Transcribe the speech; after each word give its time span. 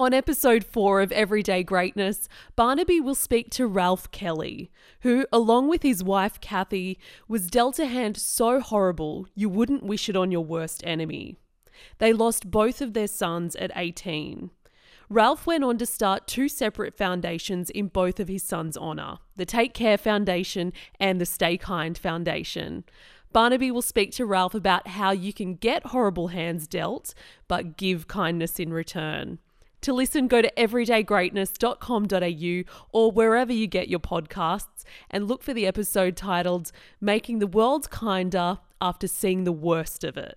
On 0.00 0.14
episode 0.14 0.64
four 0.64 1.02
of 1.02 1.12
Everyday 1.12 1.62
Greatness, 1.62 2.26
Barnaby 2.56 3.00
will 3.00 3.14
speak 3.14 3.50
to 3.50 3.66
Ralph 3.66 4.10
Kelly, 4.10 4.70
who, 5.00 5.26
along 5.30 5.68
with 5.68 5.82
his 5.82 6.02
wife 6.02 6.40
Kathy, 6.40 6.98
was 7.28 7.50
dealt 7.50 7.78
a 7.78 7.84
hand 7.84 8.16
so 8.16 8.60
horrible 8.60 9.26
you 9.34 9.50
wouldn't 9.50 9.82
wish 9.82 10.08
it 10.08 10.16
on 10.16 10.32
your 10.32 10.42
worst 10.42 10.82
enemy. 10.86 11.36
They 11.98 12.14
lost 12.14 12.50
both 12.50 12.80
of 12.80 12.94
their 12.94 13.08
sons 13.08 13.54
at 13.56 13.72
18. 13.76 14.50
Ralph 15.10 15.46
went 15.46 15.64
on 15.64 15.76
to 15.76 15.84
start 15.84 16.26
two 16.26 16.48
separate 16.48 16.96
foundations 16.96 17.68
in 17.68 17.88
both 17.88 18.18
of 18.18 18.28
his 18.28 18.42
sons' 18.42 18.78
honour 18.78 19.18
the 19.36 19.44
Take 19.44 19.74
Kare 19.74 19.98
Foundation 19.98 20.72
and 20.98 21.20
the 21.20 21.26
Stay 21.26 21.58
Kind 21.58 21.98
Foundation. 21.98 22.84
Barnaby 23.34 23.70
will 23.70 23.82
speak 23.82 24.12
to 24.12 24.24
Ralph 24.24 24.54
about 24.54 24.88
how 24.88 25.10
you 25.10 25.34
can 25.34 25.56
get 25.56 25.88
horrible 25.88 26.28
hands 26.28 26.66
dealt, 26.66 27.12
but 27.48 27.76
give 27.76 28.08
kindness 28.08 28.58
in 28.58 28.72
return. 28.72 29.40
To 29.82 29.92
listen, 29.94 30.28
go 30.28 30.42
to 30.42 30.52
everydaygreatness.com.au 30.56 32.74
or 32.92 33.12
wherever 33.12 33.52
you 33.52 33.66
get 33.66 33.88
your 33.88 34.00
podcasts 34.00 34.84
and 35.10 35.26
look 35.26 35.42
for 35.42 35.54
the 35.54 35.66
episode 35.66 36.16
titled 36.16 36.70
Making 37.00 37.38
the 37.38 37.46
World 37.46 37.90
Kinder 37.90 38.58
After 38.80 39.06
Seeing 39.06 39.44
the 39.44 39.52
Worst 39.52 40.04
of 40.04 40.18
It. 40.18 40.36